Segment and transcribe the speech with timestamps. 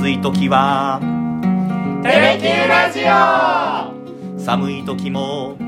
[0.00, 0.98] 暑い時は。
[2.02, 4.40] テレキューラジオ。
[4.42, 5.58] 寒い時も。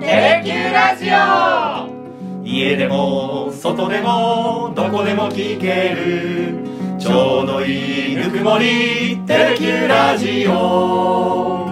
[0.00, 2.44] テレキューラジオ。
[2.44, 6.98] 家でも外でもどこでも聞ける。
[6.98, 9.20] ちょうどいいぬくもり。
[9.24, 11.70] テレキューラジオ。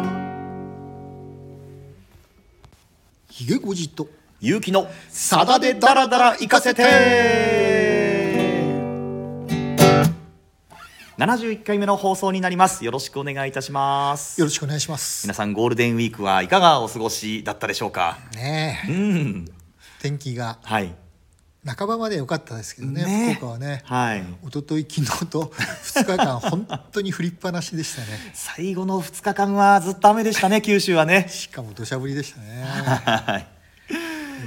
[3.29, 4.07] ひげごじと。
[4.41, 4.87] 勇気の。
[5.09, 7.66] さだでダラダラ行かせて
[11.19, 12.85] 71回目の放送になります。
[12.85, 14.39] よろしくお願いいたします。
[14.39, 15.27] よろしくお願いします。
[15.27, 18.18] 皆さんゴールデンウィークはいかがお過ごしだったでしょうか？
[18.35, 18.93] うねえ。
[18.93, 19.46] ん。
[20.03, 20.95] 天気がはい。
[21.64, 23.81] 半ばまで良かったですけどねね福岡はね。
[23.87, 24.21] はい。
[24.46, 28.09] 一昨日昨日と 2日間本当に降りっぱなしでしたね。
[28.35, 31.26] 最後の2日間はずっと雨でしたね九州はね。
[31.31, 32.62] しかも土砂降りでしたね。
[32.62, 33.41] はい。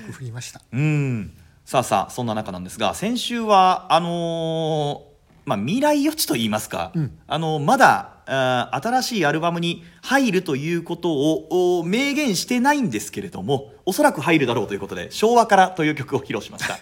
[0.07, 0.61] よく降りました。
[0.71, 1.33] うん。
[1.65, 5.08] さあさあそんな中なんですが先週はあのー
[5.49, 16.77] まあ、未来予知と言いますか、うんあのまだあー新しいアルバムに入るということをお明言してないんですけれどもおそらく入るだろうということで「昭和から」という曲を披露しました。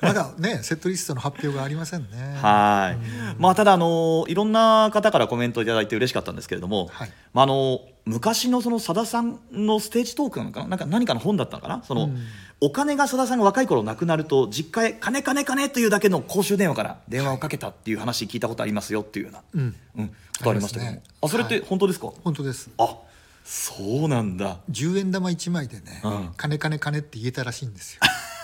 [0.00, 2.08] まだねセットリストの発表がありませんね。
[2.40, 7.12] はい、まあ、ただ、あのいろんな方からコメントいただいて嬉しかったんですけれども、はい。
[7.32, 11.82] まあ、あの昔のそのさださんのステージトークなのかななんか何かの本だったのかな？
[11.82, 12.18] その、うん。
[12.60, 19.76] お金がさださんが若い頃なくなると実家へ「金金金」というだけの公衆電話から電話をかけたっていう話聞いたことありますよっていうような、うん。
[19.98, 21.02] うん、ことありましたけどね。
[21.20, 22.70] あそれって本当ですか、本当です。
[22.78, 22.96] あ
[23.44, 24.58] そうなんだ。
[24.70, 28.00] 10円玉1枚でねうん「金金金」って言えたらしいんですよ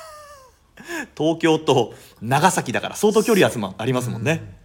[1.16, 4.62] 東京と長崎だから相当距離ありますもんね、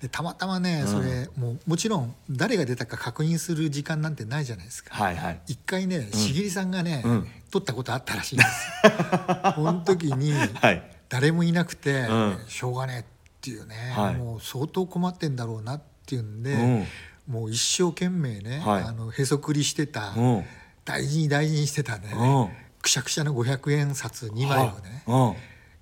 [0.00, 4.94] でたまたまねそれもうもちろん誰が出たか確認する時間なんてないじゃないですか。
[4.94, 5.40] はいはい。
[5.48, 7.26] 一回ねしぎりさんがね、うん。
[7.50, 8.92] 撮ったことあったらしいんですよ。
[9.56, 10.82] この時にはい。
[11.08, 12.38] 誰もいなくて、うん。
[12.46, 13.04] しょうがねえっ
[13.40, 14.14] ていうね、はい。
[14.14, 16.86] もう相当困ってんだろうなっていうんで、うん。
[17.26, 18.82] もう一生懸命ね、はい。
[18.84, 20.44] あのへそくりしてた、うん。
[20.84, 22.48] 大事に大事にしてたね、うん。
[22.80, 25.34] くしゃくしゃの500円札2枚をね、うん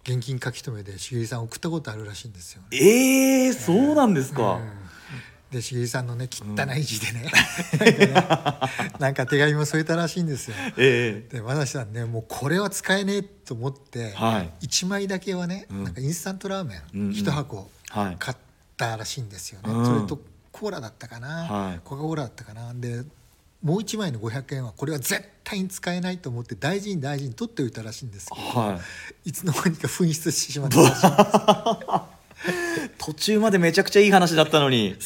[0.09, 2.69] 現金書き留めでしげりさん送ったことあるらしいんですよ、ね。
[2.73, 4.71] ええそうなんですか、うん。
[5.51, 7.31] でしげりさんのね汚い字でね,
[8.15, 10.57] なんなんか手紙も添えたらしいんですよ。
[10.77, 11.35] ええ。
[11.35, 14.67] で私さんねもうこれは使えねえと思って、はい。
[14.67, 15.85] 1枚だけはね、うん。
[15.85, 18.17] なんかインスタントラーメン1箱はい。
[18.19, 18.37] 買っ
[18.77, 19.87] たらしいんですよね、うん。
[19.87, 20.21] それと
[20.53, 21.81] コーラだったかな、はい。
[21.83, 22.73] コカ・コーラだったかな。
[22.75, 23.05] で
[23.67, 28.79] もう1枚の500円はこれは絶対に使えないと思って大事に大事に取っておいたらしいんですけど、は
[29.25, 29.31] い。
[29.31, 31.31] いつの間にか紛失してしまったらしいんです。
[33.05, 34.95] 途中までめちゃくちゃいい話だったのに。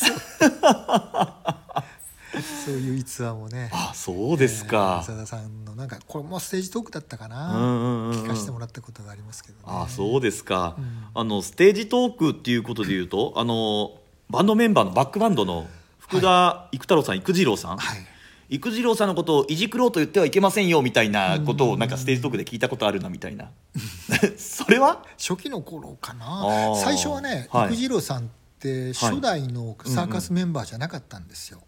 [2.67, 3.71] そういう逸話もね。
[3.73, 8.25] あそうですか、浅田さんのなんかこれもステージトークだったかな、うんうんうんうん。
[8.25, 9.63] 聞かせてもらったことがありますけどね。
[9.65, 11.07] あそうですか、うん。
[11.15, 13.93] あのステージトークっていうことで言うとあの
[14.29, 15.67] バンドメンバーのバックバンドの
[15.99, 18.07] 福田育太郎さん育次郎さん、はい
[18.53, 23.51] 育次郎さんのことをいじくろうと言ってはいけませんよみたいなことをなんかステージトークで聞いたことあるなみたいな。
[24.37, 25.05] それは？
[25.17, 26.83] 初期の頃かあなー。
[26.83, 28.29] 最初はねはい育次郎さんっ
[28.59, 31.63] て初代のサーカスメンバーじゃなかったんですよ、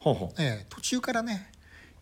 [0.69, 1.50] 途中からね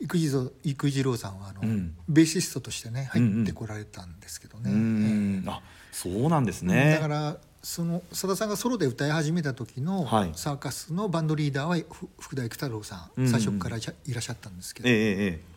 [0.01, 1.95] 育次郎育次郎さんはあの、うん。
[2.09, 5.61] ベーシストとしてね入ってこられたんですけどね、あ
[5.93, 10.33] そうなんですええねだからそのさださんがソロで歌い始めた時のはい。
[10.35, 13.33] サーカスのバンドリーダーはふ福田育太郎さうんうんん。
[13.33, 15.51] 最初からいらっしゃったんですけど、ええええ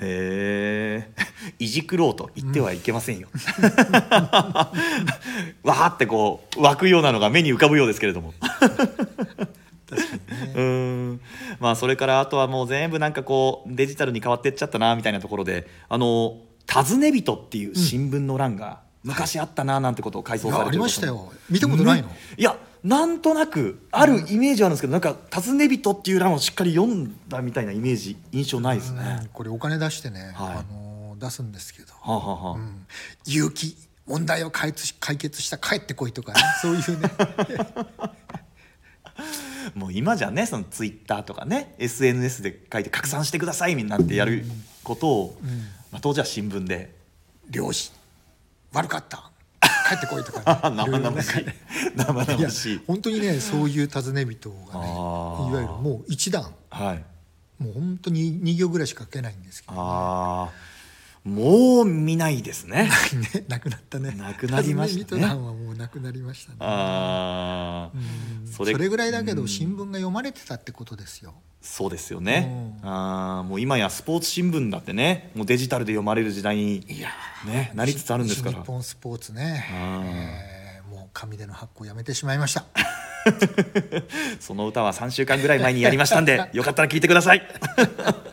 [0.00, 1.10] へえ
[1.60, 3.28] いじくろうと言ってはいけませんよ、
[5.62, 8.32] わーってこう湧くようなのが目に浮かぶようですけれども。
[8.40, 9.02] 確かにね。
[10.56, 11.20] うーん。
[11.60, 21.32] まあそれからあとはもう全部なんかこうデジタルに変わってっちゃったなみたいなところであの「尋ね人」っていう新聞の欄が昔あったななんてことを回想されてるいやありましたよ。
[21.50, 30.56] 見たことないの、ねいやなんとなくあるイメージはあるんですけど、なんか「尋ね人」っていう欄をしっかり読んだみたいなイメージ印象ないですね、うんこれお金出してね、はい。
[30.56, 32.56] あの出すんですけど、はあ、はあはあ。
[32.56, 32.84] うん。
[33.24, 33.76] 勇気
[34.06, 36.40] 問題を解決し解決した帰ってこいとかね。
[36.60, 37.08] そういうね。
[39.76, 44.44] もう今じゃねそのツイッターとかね SNS で書いて拡散してくださいみんなってやる
[44.82, 45.46] ことを、ん。
[45.92, 47.00] まあ、当時は新聞で。
[47.50, 47.92] 漁師
[48.72, 49.30] 悪かった。
[49.88, 50.40] 帰ってこいとか、
[50.70, 51.46] ね、生々しい。
[51.96, 52.80] 生々しい。
[52.86, 56.52] 本当にねそういう尋ね人がねいわゆるもう一段。
[56.70, 57.04] はい。
[57.62, 60.50] もう本当に2行ぐらいしか書けないんですけど、ああ
[61.24, 62.90] もう見ないですね。
[63.34, 64.10] ね、 なくなったね。
[64.12, 65.24] なくなりましたね。
[65.24, 66.56] はもうなくなりましたね。
[66.60, 68.52] ああうん。
[68.52, 69.48] それぐらいだけどうん。
[69.48, 71.34] 新聞が読まれてたってことですよ。
[71.60, 72.80] そうですよね。
[72.82, 72.88] うん。
[72.88, 75.30] あーもう今やスポーツ新聞だってね。
[75.36, 76.84] もうデジタルで読まれる時代に
[77.46, 78.58] ねなりつつあるんですから。
[78.58, 82.66] 日本スポーツね、えーもう紙での発行やめてしまいました。
[84.40, 87.42] その歌は3週間ぐらい前にやりましたんでよかったら聞いてください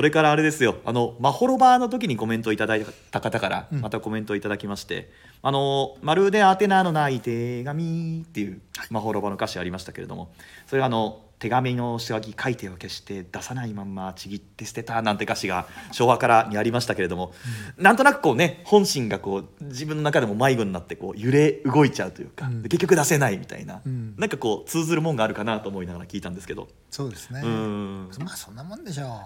[0.00, 0.76] それからあれですよ。
[0.86, 3.80] あのマホロバーの時にコメントいただいた方からうん。
[3.82, 5.10] またコメントいただきまして
[5.42, 10.32] 「あのまるで宛名のない手紙」っていうマホロバーの歌詞ありましたけれども
[10.66, 17.32] それがあの手紙の下書き書いてを消して出さないまんまちぎって捨てたなんて歌詞が昭和からにありましたけれども、
[17.78, 22.62] なんとなくこうね本心がこう自分の中でも迷子になってこう揺れ動いちゃうというか、うん。
[22.62, 24.14] で結局出せないみたいな、うん。
[24.18, 26.68] なんかこう通ずるもんがあるかなと思いながら聞いたんですけど。
[26.90, 27.40] そうですね。
[27.42, 28.10] うん。
[28.18, 29.22] まあそんなもんでしょ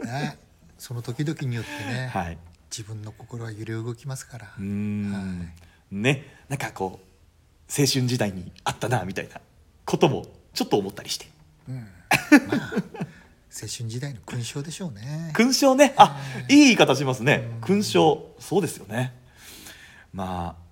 [0.00, 0.06] う。
[0.06, 0.38] ね。
[0.78, 2.38] その時々によってね、はい。
[2.70, 4.52] 自分の心は揺れ動きますから。
[4.56, 5.12] うーん。
[5.12, 5.20] は
[5.90, 6.38] ね。
[6.48, 7.08] なんかこう
[7.68, 9.40] 青春時代にあったなみたいな
[9.84, 11.28] こともちょっと思ったりして。
[11.68, 12.72] うん、まあ
[13.60, 15.30] 青春時代の勲章でしょうね。
[15.34, 15.94] 勲章ね。
[15.96, 17.48] あいい言い方しますね。
[17.60, 19.14] 勲章そうですよね。
[20.12, 20.68] まあ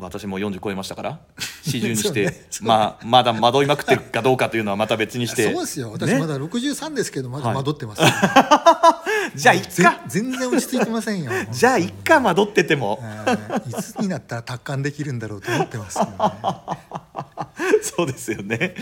[0.00, 1.20] 私も40超えましたから
[1.64, 2.46] 40にして、 ね。
[2.62, 5.44] まあまだ惑いまくってるかどうかというのはまた別にして。
[5.54, 5.92] そうですよ。
[5.92, 7.56] 私ねまだ63ですけどまだはい。
[7.58, 8.02] 惑ってます、
[9.38, 11.30] じゃあいっぜか全然落ち着いてませんよ。
[11.52, 12.96] じゃあいっか惑ってても。
[12.96, 16.06] はいいつになったら達観できるんだろうと思ってますね
[17.82, 18.74] そうですよね。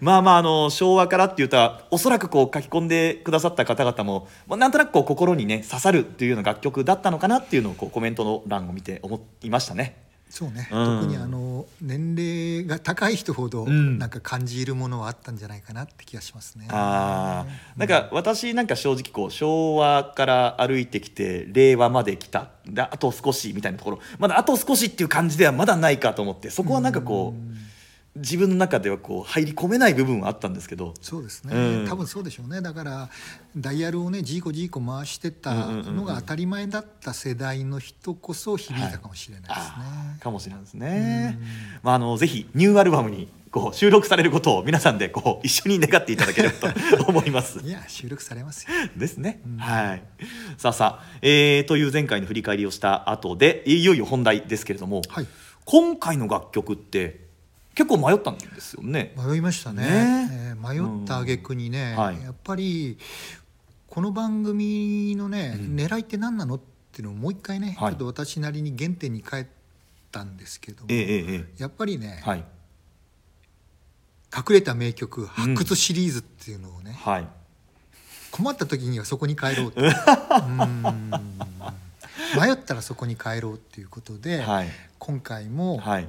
[0.00, 10.10] まあまああの昭和からっていう歌おそらくこう書き込んでくださった方々も、まあ、なんとなくこう心にね刺さるっていうような楽曲だったのかなっていうのをこうコメントの欄を見て思いましたね。
[10.30, 11.00] そうね、うん。
[11.00, 13.98] 特にあの年齢が高い人ほどうん。
[13.98, 16.68] なんか感じるものはあったんじゃないかなって気がしますね。
[16.70, 17.78] あー。
[17.78, 22.50] なんか私なんか正直こう昭和から歩いてきて令和まで来た。
[22.64, 23.98] であと少しみたいなところ。
[24.18, 27.69] まだあと少しっていう感じではまだないかと思ってそこはなんかこう
[28.16, 33.08] 自分の中ではこう入り込めない部分はあったんですけどそうですね、うん多分そうでしょうねだから
[33.56, 39.62] ダイヤルをねジーコジーコ回してたうんうんうんうんのが当たり前だった世代の人こそ響いたかもしれないですね。
[39.76, 41.38] あーかもしれないですね。
[41.82, 47.60] まああのぜひニューアルバムにこう収録されることを皆さんでこう一緒に願っていただければと 思います。
[47.60, 48.70] いや収録されますよ。
[48.96, 49.40] ですね。
[49.58, 50.02] はい。
[50.58, 55.26] さあさあ、えーという前回の振り返りをした後でいよいよ本題ですけれども、はい
[55.66, 57.29] 今回の楽曲って
[57.74, 59.14] 結構迷ったんですよね。
[59.16, 59.82] 迷いましたね。
[59.82, 60.30] ね。
[60.32, 62.02] えー迷った挙句にね、うん。
[62.02, 62.22] はい。
[62.22, 62.98] やっぱり
[63.88, 65.76] この番組のね、うん。
[65.76, 66.60] 狙いって何なのっ
[66.92, 67.92] ていうのをもう一回ね、はい。
[67.92, 69.46] ちょっと私なりに原点に帰っ
[70.12, 70.90] たんですけども、
[71.58, 72.44] やっぱりね、えはい。
[74.36, 77.28] 隠れた名曲発掘シリーズっていうのをね、はい。
[78.30, 79.90] 困った時にはそこに帰ろうと 迷
[82.52, 84.68] ったらそこに帰ろうっていうことで、はい。
[84.98, 86.08] 今回も、はい。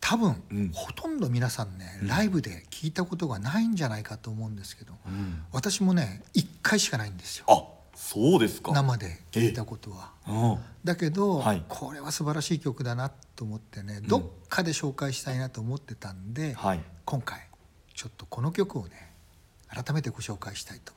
[0.00, 7.64] 多分、うんほとんど皆さんねうんライブで聞いたことがないんじゃないかと思うんですけど、うん私もね1回しかないんですよあ、
[7.96, 8.72] そうですか。
[8.72, 10.12] 生で聞いたことは。
[10.28, 10.58] うん。
[10.84, 16.80] だけど、はいこれは素晴らしい曲だなと思ってねんどっかで紹介したいなと思ってたんで、はい。
[17.04, 17.40] 今回
[17.94, 19.12] ちょっとこの曲をね
[19.68, 20.92] 改めてご紹介したいと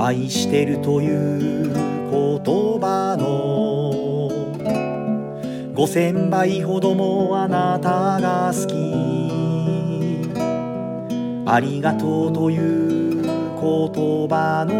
[0.00, 2.40] 愛してるという言
[2.80, 3.90] 葉の
[5.74, 8.78] 5000倍ほどもあなたが好き。
[11.50, 13.32] ありがとうという言
[14.28, 14.78] 葉の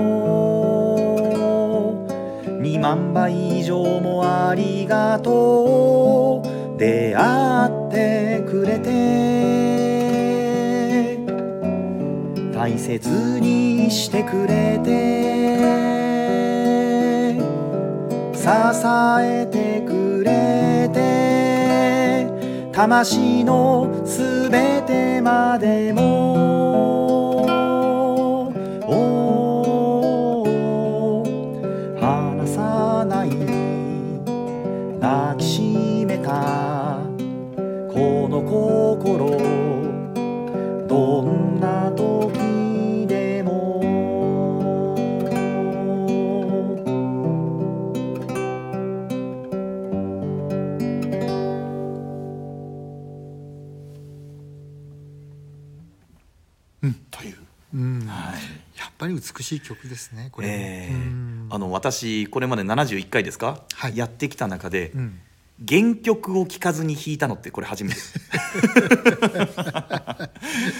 [2.60, 6.78] 2万倍以上もありがとう。
[6.78, 9.87] 出会ってくれて
[12.58, 14.88] 大切にしてくれて
[18.34, 18.48] 支
[19.20, 22.26] えてくれて
[22.72, 27.46] 魂のすべてまでも
[32.00, 33.30] 離さない
[35.00, 36.67] 抱きしめた
[59.20, 61.48] 美しい曲ですねこれも、えうん。
[61.50, 63.96] ーあの私これまで71回ですか、はい。
[63.96, 65.20] やってきた中で、うん。
[65.66, 67.96] 原曲を聴かずに弾いたのってこれ初めて。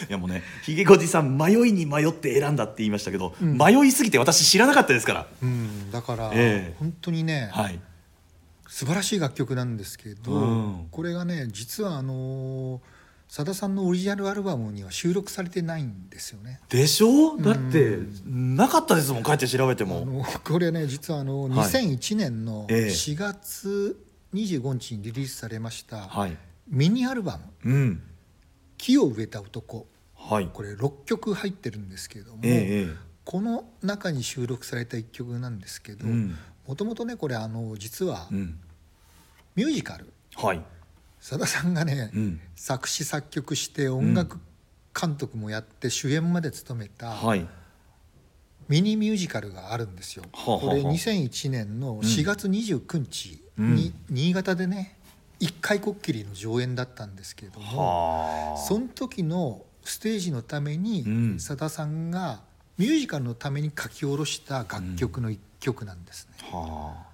[0.09, 3.59] いやもうねひげごじさん迷いに迷って選んだって言いましたけど、うん。
[3.59, 5.27] 迷いすぎて私知らなかったですから。
[5.43, 5.91] うん。
[5.91, 6.77] だから、ええ。
[6.79, 7.81] 本当にね、はい。
[8.69, 10.45] 素晴らしい楽曲なんですけど、う
[10.85, 10.89] ん。
[10.91, 12.81] これがね実はあの
[13.29, 16.61] さださんのオリジナルアルバムには収録されてないんですよね。
[16.71, 17.37] でしょ？
[17.37, 21.53] だってなかったですもん帰って調べてあものこれね実はあのはい。
[21.53, 22.87] 2001年のええ。
[22.87, 24.03] 4月
[24.35, 26.37] 25日にリリースされましたはい。
[26.69, 27.71] ミニアルバム。
[27.73, 28.03] うん
[28.79, 29.87] 「木を植えた男。
[30.15, 38.59] はい」これ6曲入ってるんですけども、えええこの中に収録された1曲なんですけどもともとねこれあの実はうん。
[39.55, 40.11] ミュージカル。
[40.35, 40.65] はい
[41.29, 42.41] さださんがね、うん。
[42.57, 44.39] 作詞作曲して音楽
[44.99, 47.47] 監督もやって主演まで務めたはい。
[48.67, 50.25] ミニミュージカルがあるんですよ。
[50.33, 54.97] はあはあこれ2001年の4月29日に新潟でね
[55.39, 58.57] 一回こっきりの上演だったんですけれどもはあ。
[58.57, 61.39] その時のステージのためにうん。
[61.39, 62.41] さださんが
[62.79, 66.49] ミュージカルのために書き下ろした楽曲の一曲なんですね。
[66.51, 67.07] はあ。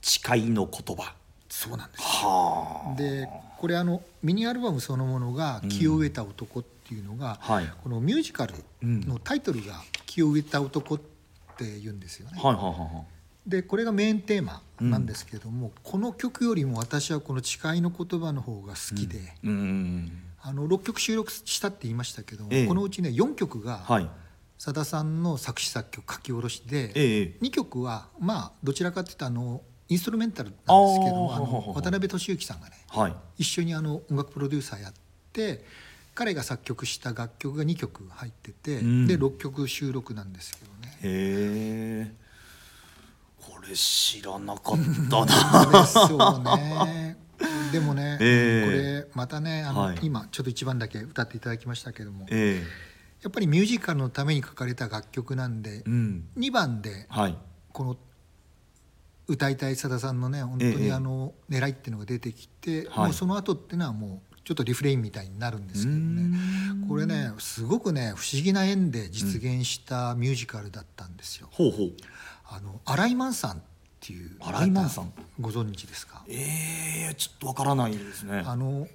[0.00, 1.16] 誓いの言葉
[1.54, 3.28] そうなんですはで
[3.58, 7.72] これあのミニアルバムそのものが「木を植えた男」っていうのが、あはい。
[7.84, 11.00] このミュージカルのタイトルが「木を植えた男」っ
[11.58, 12.40] ていうんですよね。
[12.42, 13.04] はいはいはいは
[13.46, 13.50] い。
[13.50, 19.50] でこれがメインテーマなんですけども、この曲よりも私はこの「誓いの言葉」の方が好きで、うん。
[19.50, 22.66] うんあの6曲収録したって言いましたけども、ええ。
[22.66, 24.08] このうちね4曲がはい。
[24.58, 27.38] さださんの作詞作曲書き下ろしで、ええ。
[27.42, 29.60] 2曲はまあどちらかというとあの
[29.92, 33.14] インストルメンタルなんですけどもあの渡辺俊之さんがねはい。
[33.38, 34.92] 一緒にあの音楽プロデューサーやっ
[35.32, 35.64] て
[36.14, 39.06] 彼が作曲した楽曲が2曲入ってて、うん。
[39.06, 40.98] で6曲収録なんですけどね。
[41.02, 42.14] へえ
[43.38, 44.76] これ知らなかっ
[45.10, 45.86] たな。
[45.86, 47.16] そうね。
[47.72, 48.66] でもね、ええ。
[48.66, 49.98] これまたねあの、はい。
[50.02, 52.62] 今ちょっと一番だけ歌っていただきましたけどもえ
[53.22, 56.28] やっぱりミュージカルのために書かれた楽曲なんでえ、うん。
[56.38, 57.36] 2番ではい。
[57.72, 57.96] この
[59.28, 60.74] 歌いたいさださんのね本当ええ。
[60.74, 63.04] にあの狙いっていうのが出てきて、はい。
[63.06, 66.36] もうその後っていうのはもうちょっとリフレインみたいになるんですけどね。
[66.88, 71.48] これねすごくね不思議な縁で実現したミュージカルだったんですよ。
[71.52, 71.92] ほうほう。
[72.48, 73.60] あの新井満さんっ
[74.00, 75.12] ていう方新井満さん。
[75.40, 76.24] ご存知ですか？
[76.28, 78.42] ええちょっとわからないですね。
[78.44, 78.88] あの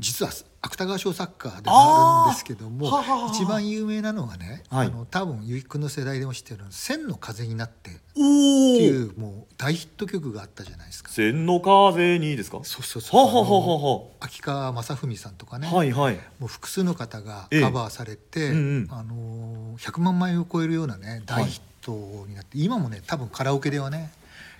[0.00, 2.90] 実は芥川賞作家でもあるんですけども
[3.32, 4.86] 一番有名なのがね、はい。
[4.88, 11.10] あの多分ゆうきくんの世代でも知ってる「千の風になって」っていうもう大ヒット曲があったじゃないですか。
[11.12, 12.60] 千の風にですか？
[12.64, 13.20] そうそうそう。
[13.20, 16.14] ははははは秋川雅史さんとかね、はいはい。
[16.38, 17.60] もう複数の方がええ。
[17.60, 18.88] カバーされて、うんうん。
[18.90, 24.12] あのー100万枚を超えるようなね大ヒットになって、今もね多分カラオケではね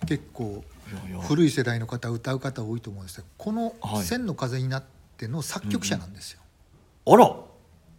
[0.07, 0.63] 結構
[1.27, 4.93] 古い世代の方歌う方多いと思うんですけどこのはい「千の風になって」
[5.29, 6.41] の作曲者なんですよ。
[7.07, 7.37] あら。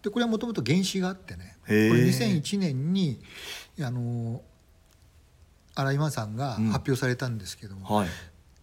[0.04, 1.58] でこれはもともと原詞があってね。
[1.66, 3.20] これ2001年に
[3.80, 4.42] あのー
[5.78, 6.66] 新井真さんがうん。
[6.68, 8.08] 発表されたんですけども、はい。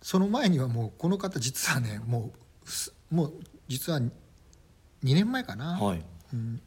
[0.01, 2.33] その前にはもうこの方実はねも
[2.65, 3.33] うすもう
[3.69, 4.11] 実は2
[5.05, 6.03] 年前かな、はい。
[6.33, 6.61] うん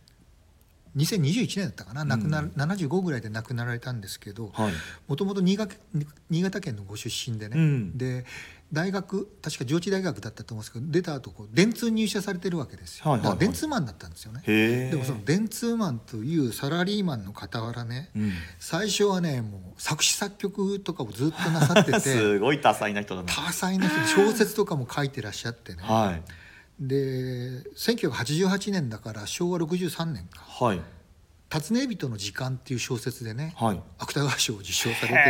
[0.95, 4.73] 2021年だったかな亡くなる、75ぐらいで亡くなられたんですけどはい。
[5.07, 7.97] もともと新潟県のご出身でね、うん。
[7.97, 8.25] で
[8.73, 13.37] 大学確か上智大学だったと思うんですけど出た後こう電通入社されてるわけですよ、はいはいはい。
[13.37, 14.41] だから電通マンだったんですよね。
[14.89, 18.31] でもその電通マンというサラリーマンの傍らね、うん。
[18.59, 23.27] 最初はねもう作詞作曲とかをずっとなさってて すごい多彩な人だな。
[23.31, 26.44] 多彩な人で小説とかも書いてらっしゃってね、はい
[26.79, 30.41] で1988年だから昭和63年か。
[30.41, 30.81] はい
[31.49, 33.81] 「辰ね人の時間」っていう小説でね、はい。
[33.99, 35.23] 芥川賞を受賞されてるん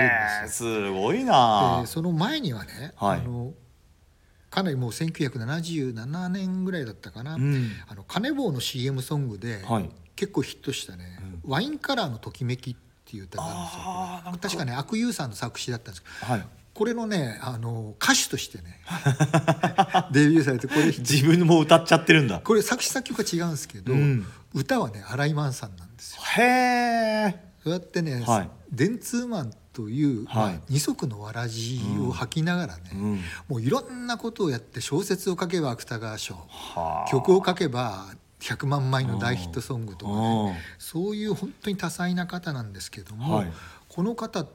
[0.46, 0.70] ですよ。
[0.74, 1.82] すごいな。
[1.82, 3.20] でその前にはね、はい。
[3.20, 3.54] あの
[4.50, 7.72] かなりもう1977年ぐらいだったかな、うん。
[7.88, 9.90] あのカネボウの CM ソングで、はい。
[10.16, 14.56] 結構ヒットしたね「ワインカラーのときめき」っていう歌があるんですよ。
[14.56, 16.32] 確かね阿久悠さんの作詞だったんですけど。
[16.32, 18.82] はいこれのねあの歌手としてね
[20.12, 22.42] デビューされてこれ自分も歌っちゃってるんだ。
[22.42, 24.28] これ作詞作曲は違うんですけど、うん。
[24.54, 26.22] 歌はね新井満さんなんですよ。
[26.38, 26.42] へ
[27.30, 28.50] えそうやってね、はい。
[28.74, 30.36] 電通マンという、はい。
[30.36, 33.22] まあ、二足のわらじを履きながらね、うん。
[33.48, 37.10] もういろんなことをやって小説を書けば芥川賞はあ。
[37.10, 38.08] 曲を書けば
[38.42, 40.46] 100万枚の大ヒットソングとかうん。
[40.48, 43.54] ねそういう本当に多彩な方なんですけども、はい。
[43.88, 44.48] この方っ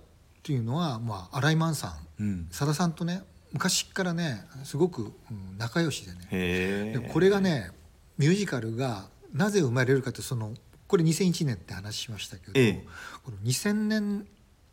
[0.42, 2.48] ていうのは、まあ、新井満さんうん。
[2.50, 3.22] さださんとね
[3.52, 6.92] 昔からねすごく、うん仲良しでね。
[6.98, 7.70] でこれがね
[8.18, 10.54] ミュージカルがなぜ生まれるかってその
[10.86, 12.86] これ2001年って話しましたけど、ええ。
[13.24, 14.26] この2000年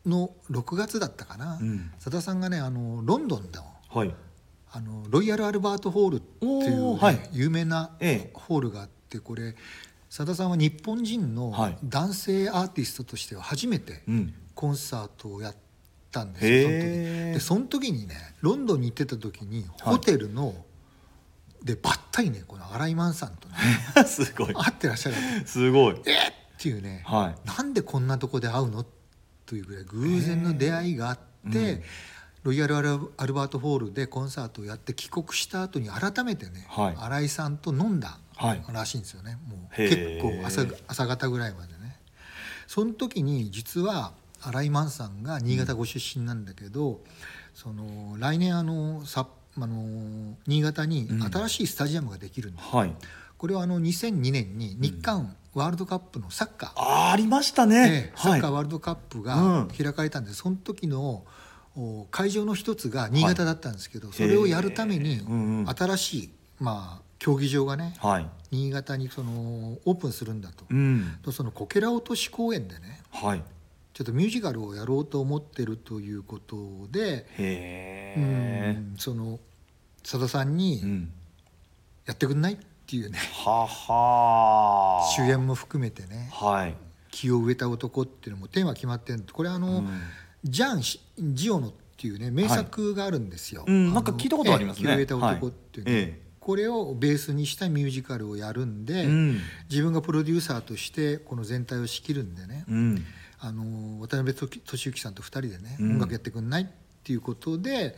[0.06, 1.60] の6月だったかな。
[1.62, 1.92] うん。
[2.00, 4.14] さだ、さんがねあのロンドンのはい。
[4.72, 7.30] あのロイヤル・アルバート・ホールっていうね、はい。
[7.34, 8.32] 有名なええ。
[8.34, 9.56] ホールがあってこれ
[10.10, 11.78] さださんは日本人のはい。
[11.84, 14.34] 男性アーティストとしては初めてうん。
[14.56, 15.56] コンサートをやっ
[16.20, 20.54] たんですよ、へその時えでその時にねロンドンに行ってた時にホテルの
[21.64, 23.56] でばったりねこの新井満さんとね
[24.06, 24.54] すごい。
[24.54, 26.02] 会ってらっしゃるすごい。
[26.06, 28.84] えっっていうね、はなんでこんなとこで会うの？
[29.46, 31.20] というぐらい偶然の出会いがあっ
[31.52, 31.84] て、うん。
[32.44, 36.96] ロイヤルアルアルバートホールでコンサートをやって帰国した後に改めてね、はい。
[36.98, 38.64] 新井さんと飲んだはい。
[38.74, 40.22] らしいんですよね、もうへー。
[40.22, 42.00] 結構朝朝方ぐらいまでね。
[42.66, 47.02] その時に実は新井満さんが新潟ご出身なんだけど、
[47.54, 49.28] その来年あのさ
[49.60, 51.24] あの新潟にうん。
[51.24, 52.94] 新しいスタジアムができるんだ、はい。
[53.38, 59.68] これはあの2002年に日韓ワールドカップのサッカー、あーありましたえねえサッカーはいワールドカップうがん。
[59.70, 61.24] 開かれたんで、その時の
[61.76, 65.22] お会場の一つが新潟だったんですけど、それをやるために
[65.76, 66.30] 新しい、
[66.60, 68.28] まあ、競技場がねはい。
[68.52, 69.32] 新潟にその
[69.86, 70.66] オープンするんだと。
[70.70, 71.18] うん。
[71.24, 73.44] とそのこけら落とし公園でねはい
[73.98, 79.40] ちょっとミュージカルをやろうと思ってるということで、へうえんその
[80.04, 81.12] 佐田さんにうん。
[82.06, 82.54] やってくんない？
[82.54, 86.30] っていうね、はは主演も含めてね。
[86.32, 86.76] はい
[87.10, 89.90] 「木を植えた男」っていうのもテーマ決まってるこれあの、うん。
[90.44, 93.66] ジャン・ジオノっていうね名作があるんですよ。
[93.66, 94.92] なんか聞いたことありますね。
[94.92, 96.02] ええ木を植えた男っていうね、はい。
[96.02, 96.22] ええ。
[96.40, 99.40] これをベースにしたミュージカルをやるんで、うん。
[99.72, 103.04] 自分がプロデューサーとしてこの全体を仕切るんでね、うん
[103.40, 105.92] あの渡辺俊之さんと2人でね、うん。
[105.94, 106.68] 音楽やってくんないっ
[107.04, 107.96] ていうことで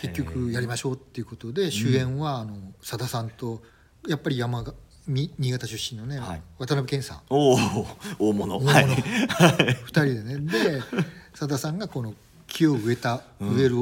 [0.00, 3.62] 結局やりましょうっていうことで主演はあのさださんと
[4.06, 4.74] やっぱり山が
[5.06, 6.42] み新潟出身のね、はい。
[6.58, 7.20] 渡辺謙さん。
[7.30, 7.56] おお
[8.18, 8.58] 大物。
[8.58, 8.64] 大物。
[8.64, 8.86] はい。
[8.86, 10.38] 2人でね。
[10.38, 10.82] で
[11.34, 12.14] さださんがこの
[12.46, 13.76] 木を植えた、植える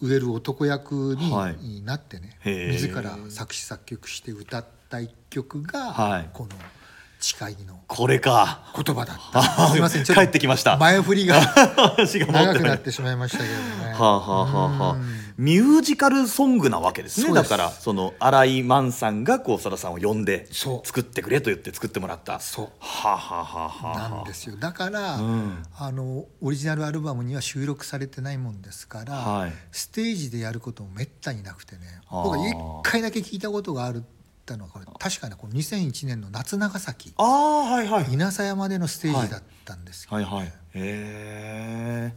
[0.00, 1.80] 植える男役に,、はい。
[1.82, 2.72] なってねへー。
[2.72, 6.30] 自ら作詞作曲して歌った一曲が、はい。
[6.32, 6.50] この
[7.20, 7.80] 「誓いの。
[7.86, 8.72] これか。
[8.74, 10.04] 言葉だった」すいません。
[10.04, 10.76] ちょっ帰とってきました。
[10.76, 11.40] 前振りが
[12.32, 13.50] 長くなってしまいましたけど
[13.88, 13.94] ね。
[13.94, 14.92] はあはあはあはあ。
[14.92, 15.26] うん。
[15.38, 17.32] ミュージカルソングなわけですね。
[17.34, 22.40] だからその新井満さんがこうさださんを呼んで作ってくれと言って作ってもらった。
[22.40, 22.68] そう。
[22.80, 24.08] はあはあはあはあ。
[24.10, 24.56] なんですよ。
[24.56, 25.62] だから、うん。
[25.76, 29.52] あのオリジナルアルバムには収録されてないもんですから、はい。
[29.72, 31.82] ステージでやることもめったになくてね。
[32.10, 34.00] 僕は一回だけ聞いたことがあるっ
[34.46, 37.12] たのはこれ確かねこの2001年の夏長崎。
[37.18, 38.12] ああはいはい。
[38.12, 40.46] 稲佐山でのステージだったんですけど、はいはい。
[40.46, 42.12] へえ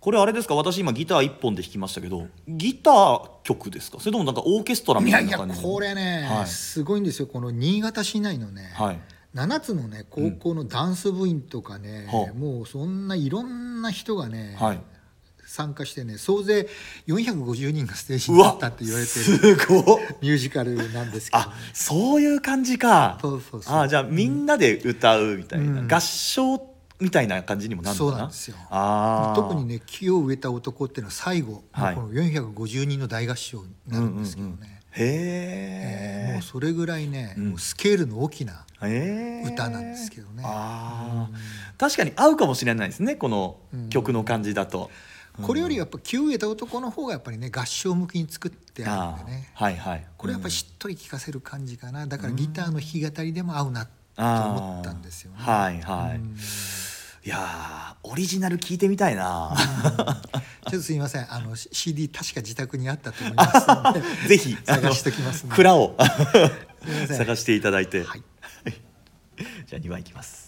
[0.00, 0.54] これあれですか？
[0.54, 3.98] 私今ギター一本で弾きましたけどギター曲ですか？
[3.98, 6.46] それともなんかオーケストラみいやいやたいな感じこれね、はい。
[6.46, 7.26] すごいんですよ。
[7.26, 9.00] この新潟市内のね、はい。
[9.34, 12.34] 7つのね高校のダンス部員とかね、はあ。
[12.34, 14.80] もうそんないろんな人がね、はい
[15.48, 16.68] 参加してね総勢
[17.06, 19.98] 450人がステージに立ったって言われてるすごっ。
[20.20, 23.18] ミュージカルなんですけど、ねあ、そういう感じか。
[23.22, 23.76] そうそうそう。
[23.76, 25.88] あじゃあみんなで歌うみたいな、うん。
[25.88, 28.56] 合唱みたいな感じにもなるそうなんですよ。
[29.34, 31.94] 特にね木を植えた男っていうのは最後、はい。
[31.94, 34.78] この450人の大合唱になるんですけどね、うんうんうん。
[34.96, 37.48] えーへもうそれぐらいね、うん。
[37.50, 38.64] もうスケールの大きな
[39.46, 40.42] 歌なんですけどね。
[40.44, 41.78] あー。
[41.78, 43.58] 確かに合うかもしれないですねこの
[43.90, 44.90] 曲の感じだと、
[45.42, 49.50] これよりやっぱ木を植えた男の方がやっぱりね合唱向きに作ってあるんでね。
[49.54, 50.06] はいはい。
[50.16, 52.06] これやっぱりしっとり聴かせる感じかな。
[52.06, 55.38] だからギターの弾き語りでも合うなと思ったんですよね。
[55.38, 56.36] はいはい、うん。
[57.24, 59.54] いやーオリジナル聞いてみたいな。
[60.62, 61.32] ちょっとすみません。
[61.32, 64.02] あの CD 確か自宅にあったと思いますので。
[64.28, 65.96] ぜひ探しときます蔵を。
[67.08, 68.22] 探していただいて、はい。
[69.66, 70.47] じゃあ2番いきます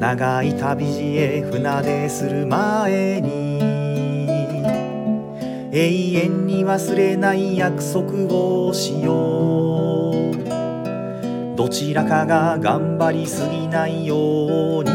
[0.00, 3.60] 長い旅路へ船でする前に
[5.70, 10.14] 永遠に忘れない約束をしよう。
[11.54, 14.90] どちらかが頑張りすぎないように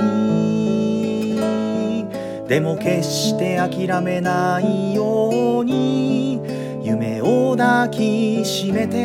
[2.47, 6.41] でも決して諦めないように
[6.81, 8.95] 夢を抱きしめて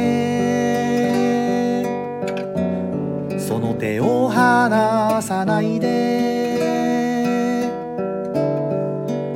[3.39, 4.20] その手を
[4.69, 5.89] 離さないで。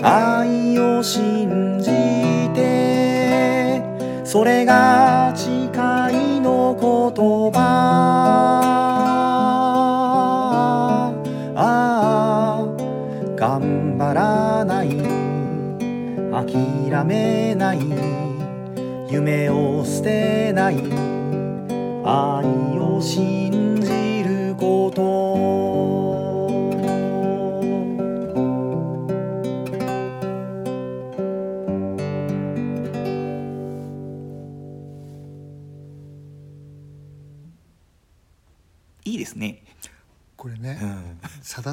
[0.02, 1.90] 愛を信じ
[2.54, 3.82] て。
[4.22, 7.60] それが誓いの言葉。
[11.56, 12.66] ああ
[13.37, 14.90] 頑張らない。
[16.32, 17.78] 諦めない。
[19.08, 20.76] 夢を捨てない。
[22.04, 22.44] 愛
[22.78, 23.43] を信じ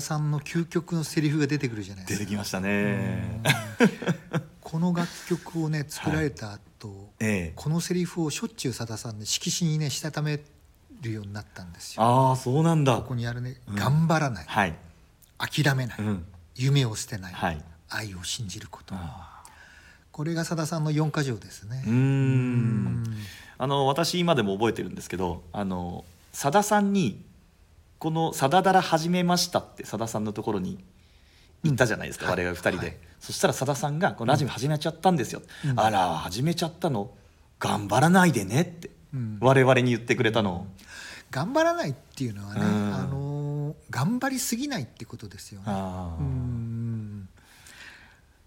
[0.02, 2.20] さんの究極のセリフが出てくるじゃないですか。
[2.20, 3.42] 出てきましたね。
[4.60, 7.54] ここの楽曲をね作られた後、ええ。
[7.58, 10.40] このセリフをしょっちゅうさださんね色紙にねしたため
[11.02, 12.04] るようになったんですよ。
[12.04, 12.96] ああそうなんだ。
[12.96, 13.76] ここにあるね、うん。
[13.76, 14.76] 頑張らない、はい、
[15.38, 17.62] 諦めない、うん、夢を捨てない、はい。
[17.90, 18.96] 愛を信じること。
[18.96, 19.44] あ
[20.14, 21.84] これがさださんの四箇条ですね。
[21.86, 23.04] ーうーん。
[23.58, 27.22] あの私今でも覚えてるんですけどあのさださんに
[28.02, 30.84] この「さだだら始めました」ってさださんのところに
[31.64, 32.98] 行ったじゃないですか、うん我々二人で、はい。
[33.20, 35.80] そしたらさださんが「このラジオ始めちゃったんですよ」うん。
[35.80, 37.12] あら始めちゃったの？
[37.60, 39.38] 頑張らないでね」って、うん。
[39.40, 40.52] 我々に言ってくれたの。
[40.52, 40.68] を、
[41.30, 42.96] 頑張らないっていうのはね、うん。
[42.96, 43.32] あのー
[43.92, 45.68] 頑張りすぎないってことですよね。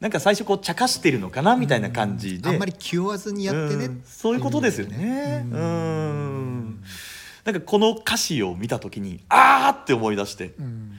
[0.01, 4.03] なんか最初こう茶化してるのかなみたいな感じで、あんまり気負わずにやってね、うん。
[4.05, 5.47] そういうことですよね。
[5.49, 6.85] ううんん
[7.45, 10.55] なんかこの歌詞を見た時にあーって思い出して。
[10.59, 10.93] うん。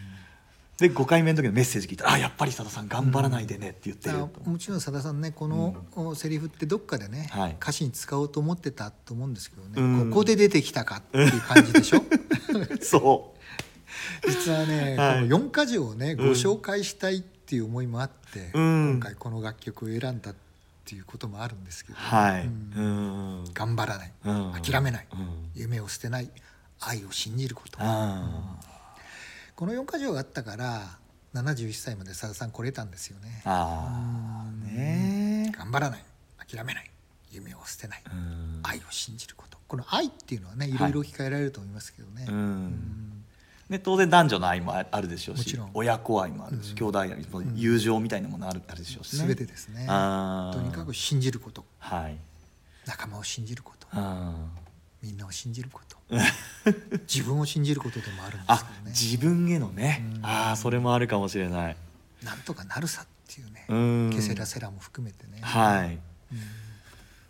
[0.77, 7.51] で5回目の時のメッセージ聞いたら「あやっぱりさださん頑張らないでね」って言ってるだからもちろんさださんねこのおセリフってどっかでね、はい。
[7.61, 10.09] 歌詞に使おうと思ってたと思うんですけどね、うん。
[10.09, 12.03] ここで出てきたかっていう感じでしょ？
[12.83, 13.33] そ
[14.27, 15.29] 実はね、はい。
[15.29, 18.91] この4箇条をねごうん紹介したいっていう思いもあって、うん。
[18.95, 20.44] 今回この楽曲を選んだって
[20.93, 22.43] いうこともあるんですけど、うはい。
[22.43, 23.39] うん。
[23.39, 23.53] うん。
[23.53, 24.53] 頑張らない、うん。
[24.61, 25.49] 諦めない、うん。
[25.55, 26.29] 夢を捨てない。
[26.79, 27.77] 愛を信じること。
[27.79, 28.59] あ
[29.55, 30.99] この4箇条があったから
[31.33, 33.41] 71歳までさださん来れたんですよね。
[33.45, 33.49] ー。
[33.49, 35.51] あーね。
[35.57, 36.03] 頑張らない。
[36.47, 36.91] 諦めない。
[37.31, 38.59] 夢を捨てない、うん。
[38.63, 39.55] 愛を信じること。
[39.67, 42.35] この愛っていうのはねいろいろ置き換えられると思いますけどね、うう
[43.69, 46.75] んんね、当然男女の愛もああるでしょうし親子愛もあるし、うん。
[46.75, 49.27] 兄弟愛も友情みたいなものあるあるでしょうしね。
[49.27, 49.85] 全てですね。
[49.87, 51.65] とにかく信じること。
[51.79, 52.17] はい。
[52.85, 53.87] 仲間を信じること。
[53.91, 54.33] あ
[55.01, 55.95] みんなを信じること。
[57.11, 58.91] 自分を信じることでもあるんですあけどね。
[58.91, 60.25] 自分へのね、うん。
[60.25, 61.77] ああそれもあるかもしれない。
[62.23, 64.09] なんとかなるさっていうね、うん。
[64.13, 65.97] ケセラセラも含めてね、はい。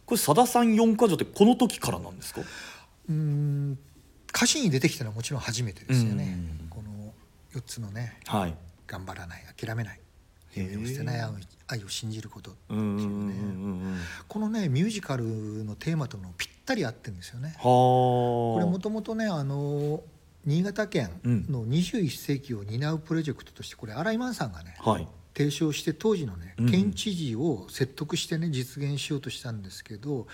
[0.05, 2.41] これさださん四箇条ってこの時からなんですか？
[3.09, 3.79] うん
[4.35, 6.69] 歌詞に出てきたのはもちろん初めてですよね、うん。
[6.69, 7.13] この
[7.53, 8.55] 4つのねはい。
[8.85, 9.99] 頑張らない諦めない。
[10.53, 11.21] 夢を捨てない
[11.67, 13.33] 愛を信じることっていうね。
[14.27, 15.23] このねミュージカル
[15.63, 17.55] のテーマとのぴったり合ってるんですよね。
[17.57, 17.63] はあ。
[17.63, 20.03] これもともとねあの
[20.45, 25.07] 新潟県の21世紀を担うプロジェクトとしてこれ新井満さんがねはい。
[25.35, 26.69] 提唱して当時のねうん。
[26.69, 30.27] 県知事を説得してね実現しようとしたんですけど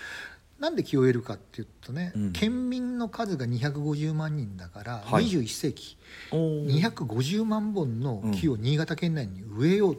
[0.62, 2.32] なんで気を得るかっていうとね、うん。
[2.32, 5.24] 県民の数が250万人だから、はい。
[5.24, 5.96] 21世紀
[6.30, 6.80] おー。
[6.94, 9.98] 250万本の木を新潟県内に植えよう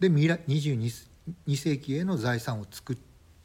[0.00, 0.90] で未来22
[1.56, 2.96] 世紀への財産を作っ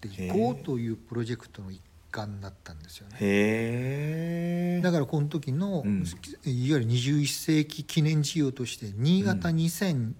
[0.02, 1.80] ていこうというプロジェクトの一
[2.12, 4.82] 環だったんですよね。
[4.84, 6.04] だからこの時の、うん。
[6.44, 10.14] いわゆる21世紀記念事業として新潟2001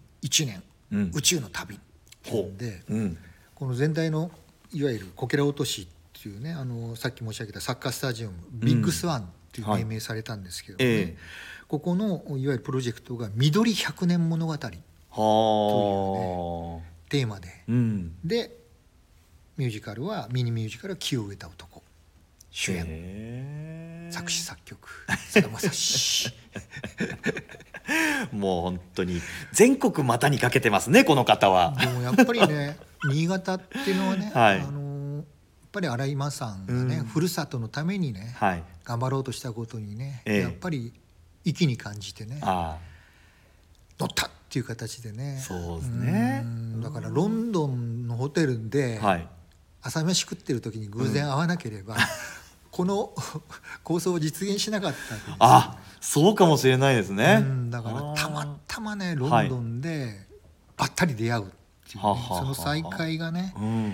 [0.46, 1.12] 年、うん。
[1.14, 1.80] 宇宙の旅っ
[2.24, 2.98] ていうんで、う。
[2.98, 3.18] ん。
[3.56, 4.32] この全体の
[4.72, 9.86] いわゆるこけら落としっていうねあのさっき申し上げたサッカースタジアムビッグスワンっていうはい。
[9.86, 11.18] 命名されたんですけどね、ええ。
[11.68, 15.20] ここのいわゆるプロジェクトが「緑百年物語」テはあ。
[17.12, 17.64] ーマで。
[17.68, 18.16] うん。
[18.24, 18.58] で
[19.58, 21.84] ミュージカルはミニミュージカルは「木を植えた男」
[22.52, 22.86] 主演。
[22.88, 24.90] 演作詞作曲。
[25.30, 26.34] さだまさし
[28.32, 31.76] もう本当に全国股にかけてますねこの方は。
[31.80, 34.60] でもやっぱりね新潟っていうのはね、 はい。
[34.60, 34.89] あの
[35.72, 37.06] ぱり新井間さんがね、うん。
[37.06, 38.64] ふるさとのためにね、はい。
[38.84, 40.42] 頑張ろうとしたことにね、ええ。
[40.42, 40.94] やっぱり
[41.46, 42.78] 粋に感じてねあ
[44.00, 45.40] 乗ったっていう形でね。
[45.46, 46.42] そうですね。
[46.44, 46.82] うん。
[46.82, 49.00] だからロンドンのホテルで
[49.82, 51.96] 朝飯食ってる時に偶然会わなければ、
[52.72, 53.14] この
[53.84, 57.40] 構想を実現しなかったあそうかもしれないですね。
[57.42, 57.70] うん。
[57.70, 60.28] だからたまたまねロンドンで
[60.78, 61.46] ばったり出会うっ
[61.92, 63.94] ていうその再会がねうん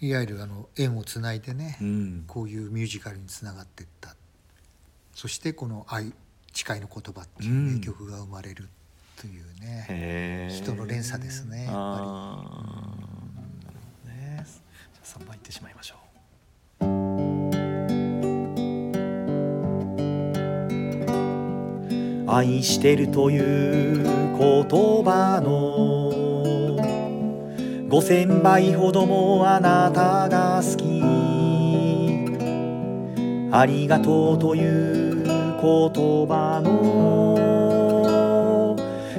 [0.00, 2.24] いわゆるあの縁をつないでね、うん。
[2.26, 4.16] こういうミュージカルにつながっていった。
[5.14, 6.14] そしてこの「愛
[6.54, 7.74] 誓いの言葉」っていううん。
[7.74, 8.68] 名曲が生まれる
[9.20, 10.54] というね、へえ。
[10.54, 12.00] 人の連鎖ですねやっぱ
[14.06, 14.10] り。
[14.10, 14.46] ね。
[14.46, 16.00] じゃあ3番いってしまいましょう。
[22.32, 24.64] 愛してるという言
[25.04, 25.99] 葉の
[27.90, 31.02] 5000倍ほどもあなたが好き。
[33.52, 38.76] ありがとうという言葉の。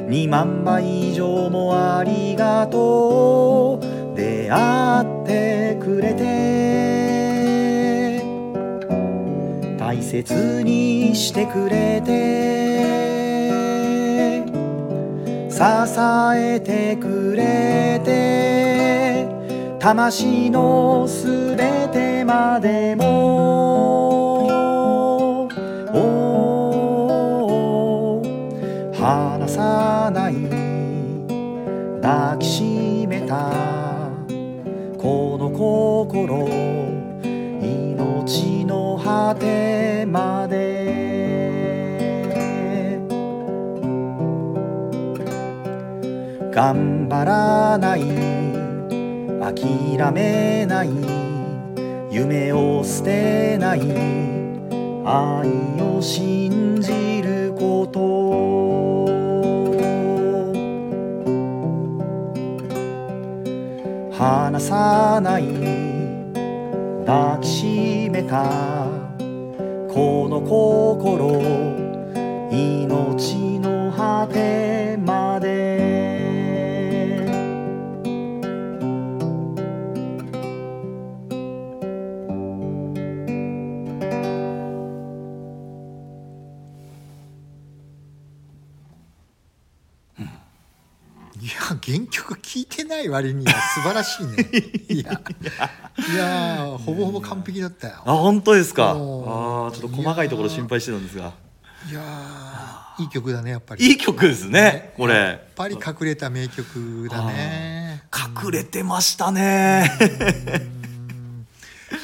[0.07, 4.15] 2万倍以上もありがとう。
[4.15, 6.21] 出会ってくれて。
[9.77, 12.60] 大切にしてくれて。
[15.63, 19.27] えてくれて
[19.79, 23.51] 魂のすべてまでも。
[28.93, 30.35] 離さない
[32.01, 33.51] 抱きしめた
[34.97, 36.47] この心
[37.61, 40.50] 命の果てまで。
[46.51, 48.01] 頑張らない。
[49.39, 50.89] 諦めない。
[52.11, 53.79] 夢を捨てない。
[55.05, 55.47] 愛
[55.81, 58.01] を信じること。
[64.11, 65.45] 離さない。
[67.05, 68.43] 抱きしめた。
[69.87, 71.80] この心。
[91.55, 94.35] や原曲聴いてない割には素晴らしいね。
[94.89, 95.21] いや
[96.13, 96.77] いや。
[96.77, 98.01] ほぼほぼ完璧だったよ。
[98.05, 98.91] あ本当ですか？
[98.91, 101.33] あちょっと細かいところ心配してたんですが。
[101.89, 103.85] いやーいい曲だねやっぱり。
[103.85, 108.03] いい曲ですねこやっれぱり隠れた名曲だね。
[108.43, 109.89] 隠れてましたね。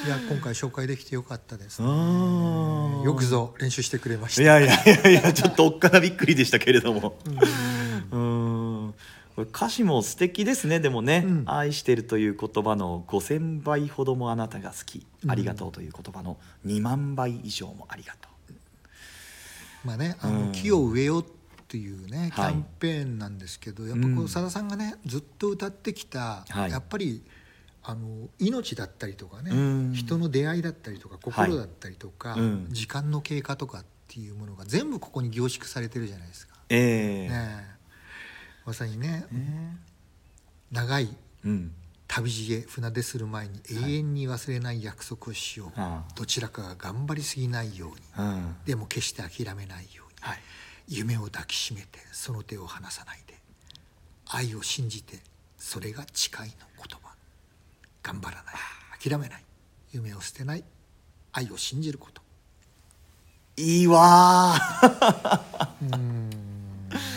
[0.06, 4.42] いや今回紹介できてよかったです、ね、うんよくぞ練習してくれました。
[4.42, 7.18] いやいやいやいやちょっとおっかなびっくりでしたけれども。
[7.26, 7.38] うん
[9.38, 10.80] これ歌詞も素敵ですね。
[10.80, 11.44] でもね、うん。
[11.46, 18.54] 愛してるという言葉の5000倍ほどもあなたが好き、ありがとうという言葉の2万倍以上もありがとう。
[19.86, 20.46] まあねあうん。
[20.48, 21.26] の木を植えようっ
[21.68, 22.54] ていうねキはい。
[22.54, 24.24] ャンペーンなんですけど、やっぱこうん。
[24.24, 26.72] うさださんがねずっと歌ってきた、はい。
[26.72, 27.22] やっぱり
[27.84, 29.56] あの命だったりとかね、う
[29.92, 29.94] ん。
[29.94, 32.68] 人の出会いだったりとか心だったりとか、はいうん。
[32.72, 36.56] 時間の経過とかっていうものが全部ここに凝縮されてるじゃないですか。
[36.70, 37.30] ええ。
[37.30, 37.77] ねえ
[38.68, 39.26] まさにね。
[39.32, 39.78] ね。
[40.74, 41.08] 長い。
[41.46, 41.72] うん。
[42.10, 47.96] 旅路へ船出する前に永遠に忘れない約束をしよう、あどちらかが頑張りすぎないように。
[48.16, 48.56] あうん。
[48.66, 50.16] でも決して諦めないように。
[50.20, 50.40] はい。
[50.90, 53.36] 夢を抱きしめてその手を離さないで。
[54.30, 55.20] 愛を信じて
[55.58, 57.16] それが誓いの言葉。
[58.04, 58.56] 頑張らない。
[59.02, 59.44] 諦めない。
[59.94, 60.64] 夢を捨てない。
[61.32, 62.22] 愛を信じること。
[63.56, 65.70] いいわー。
[65.94, 66.30] うん。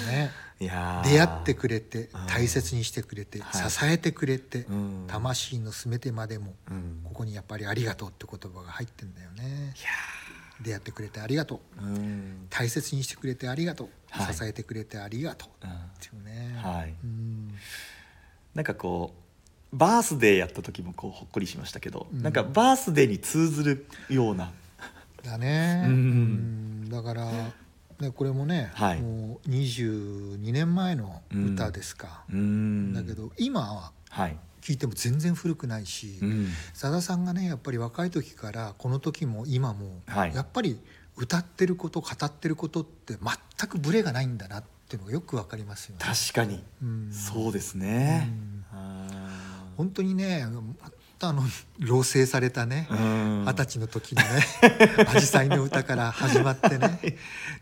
[0.07, 0.31] ね
[0.61, 2.27] 出会ってくれてうん。
[2.27, 3.71] 大切にしてくれてはい。
[3.71, 5.05] 支えてくれてうん。
[5.07, 7.01] 魂のすべてまでもうん。
[7.05, 9.75] ここにやっぱり「ありがとう」って言葉が入ってんだよね。
[10.63, 11.81] 出会ってくれてありがとう。
[11.81, 12.47] ーうん。
[12.51, 14.35] 大切にしてくれてありがとう、はい。
[14.35, 16.95] 支えてくれてありがとううんっていうね、はい。
[17.03, 17.55] うん。
[18.55, 19.15] なんかこ
[19.73, 22.23] うバースデーやった時もこうほっこりしましたけど、うん。
[22.23, 24.53] なんかバースデーに通ずるような。
[25.23, 25.93] だね、うん。
[25.93, 25.95] う
[26.87, 26.91] ん。
[26.91, 27.31] だから、
[28.01, 29.01] ね、これもね、はい。
[29.01, 32.93] もう22年前の歌ですか、うん。
[32.95, 36.49] だけど今ははい、聴いても全然古くないしうん。
[36.75, 40.35] さだ、さんがねやっぱり若い時からこの時も今も、はい。
[40.35, 40.81] やっぱり
[41.17, 43.17] 歌ってること語ってることって
[43.59, 46.05] 全くブレがないんだなっていうのがよくわかりますよね。
[46.05, 47.13] 確かに、うん。
[47.13, 48.29] そうですね、
[48.73, 48.79] うん。
[48.79, 50.47] あ本当にね
[51.29, 51.43] あの
[51.79, 54.29] 老成されたね二十歳の時のね
[55.15, 56.99] 「アジサイの歌」から始まってね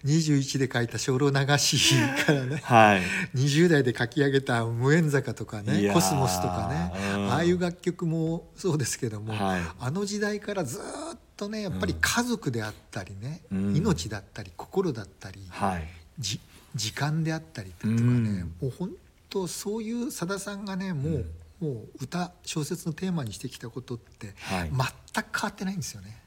[0.05, 1.95] 21で書いた「精霊流し」
[2.25, 3.03] からねはい。
[3.35, 5.95] 20代で書き上げた「無縁坂」とかいね「やー。
[5.95, 7.33] コスモス」とかねうん。
[7.33, 9.63] ああいう楽曲もそうですけども、はい。
[9.81, 13.77] あの時代からずっとねやっぱり家族であったりね、うん。
[13.77, 15.89] 命だったり心だったり、はい。
[16.19, 16.41] じ
[16.75, 18.55] 時間であったりとかね、うん。
[18.61, 18.91] もう本
[19.31, 21.27] 当そういうさださんがねもう,、
[21.61, 24.71] もう歌小説のテーマにしてきたことって、はい。
[24.71, 26.19] 全く変わってないんですよね。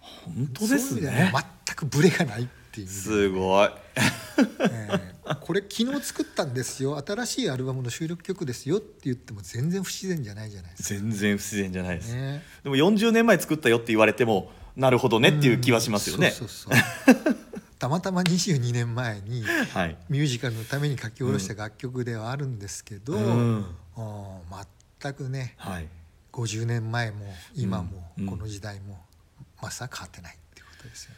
[0.00, 1.00] 本当ですね。
[1.02, 3.68] では全くブレがないっていうすごい。
[4.60, 7.02] ええこれ昨日作ったんですよ。
[7.04, 11.00] 新しいアルバムの収録曲ですよって言っても全然不自然じゃないじゃないですか。
[11.00, 12.42] 全然不自然じゃないです、ね。
[12.62, 17.36] でも40年前作ったよって言われてもなるほどねっていう気はしますよね、そうそうそう。
[17.78, 19.96] たまたま22年前にはい。
[20.08, 23.22] ミュージカルのために書き下ろした楽曲ではあるんですけど、うん。
[23.22, 23.64] うん
[25.06, 25.88] 全くねはい。
[26.32, 28.98] 50年前も今もうんこの時代も
[29.62, 31.16] まさか変わってないってことですよね。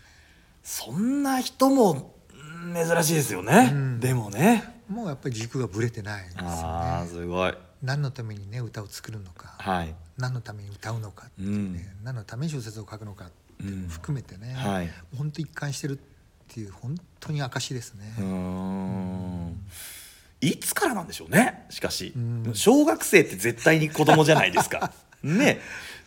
[0.62, 4.00] そんな人もうん珍しいですよね、うん。
[4.00, 4.82] でもね。
[4.88, 7.08] もうやっぱり軸がぶれてないですよああね。
[7.08, 7.54] すごい。
[7.82, 9.94] 何のためにね歌を作るのか、はい。
[10.16, 14.90] 何のために歌うのかっていうね、何のために小説を書くのかっていうのも含めてね、はい。
[15.16, 16.00] 本当一貫してるっ
[16.48, 18.14] ていう本当に証ですね。
[18.18, 19.60] うーん
[20.40, 21.66] いつからなんでしょうね？
[21.70, 22.50] しかし、ん。
[22.54, 24.92] 小学生って絶対に子供じゃないですか。
[25.22, 25.60] ね。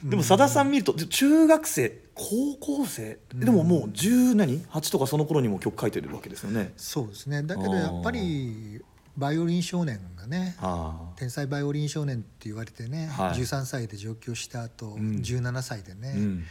[0.03, 3.19] でもさださん見ると中学生高校生？
[3.35, 6.73] でももう10何？8とかその頃にも曲書いてるわけですよね。
[6.77, 7.43] そうですね。
[7.43, 8.81] だけどやっぱり
[9.17, 13.39] バイオリン少年がねあ天才バイオリン少年って言われてね、はい。
[13.39, 15.17] 13歳で上京した後、ん。
[15.17, 16.43] 17歳でね、うん。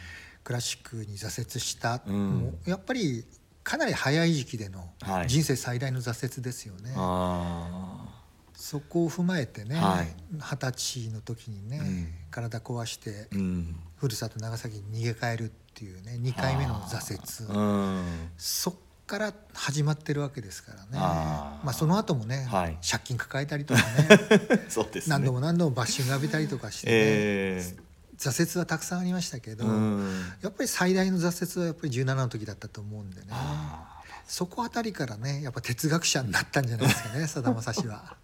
[0.43, 2.57] クラシックに挫折した、うん。
[2.65, 3.25] やっぱり
[3.63, 5.27] かなり早い時期でのはい。
[5.27, 8.07] 人生最大の挫折ですよね、あ
[8.53, 10.07] そこを踏まえてねはい。
[10.33, 12.07] 二十、歳の時にね、うん。
[12.29, 13.75] 体壊してーうん。
[13.97, 18.29] ふるさと長崎に逃げ帰るっていうね2回目の挫折、うん。
[18.37, 18.73] そっ
[19.11, 20.87] から始まってるわけですからね。
[20.93, 22.77] まあ、その後もね、はい。
[22.87, 24.65] 借金抱えたりとかね。
[24.69, 25.11] そうですね。
[25.11, 26.93] 何度も何度もバッシング浴びたりとかして、ね。
[26.93, 27.75] え
[28.21, 33.27] 挫折はたくさんありましたけど、やっぱり最大の挫折はやっぱり17の時だったと思うんでね。
[33.31, 38.15] あそこあたりからねやっぱ哲学者になったんじゃないですかね さだまさしは。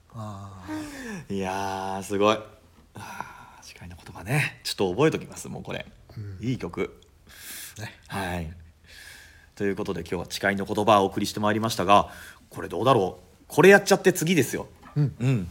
[1.29, 2.37] いやーすごい。
[2.93, 4.61] あー誓いの言葉ね。
[4.63, 5.85] ちょっと覚えときますもうこれ、
[6.39, 7.01] いい曲。
[7.77, 7.99] ーね。
[8.07, 8.53] はい。
[9.55, 12.11] ということで今日は誓いの言葉をお送りしてまいりましたが
[12.51, 13.43] これどうだろう。
[13.47, 14.67] これやっちゃって次ですよ。
[14.95, 15.49] うん、うん。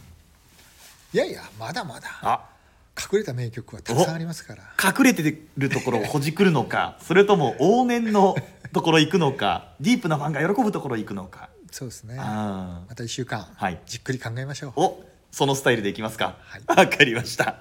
[1.12, 2.08] いやいやまだまだ。
[2.22, 2.55] あ
[2.98, 4.62] 隠れた名曲はたくさんありますから。
[4.82, 8.34] 隠れてるところをほじくるのか それとも往年の
[8.72, 11.50] ところ行くのかディープなファンが喜ぶところ行くのか。
[11.70, 12.16] そうですね。
[12.16, 13.80] また1週間、はい。
[13.86, 14.72] じっくり考えましょう。
[14.76, 16.36] おそのスタイルでいきますか。
[16.40, 16.62] はい。
[16.86, 17.56] わ、かりました。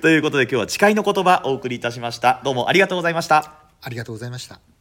[0.00, 2.40] ということで今日は誓いの言葉お送りいたしました。
[2.44, 3.54] どうもありがとうございました。
[3.80, 4.77] ありがとうございました